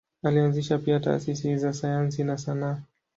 [0.23, 2.81] Alianzisha pia taasisi za sayansi na sanaa.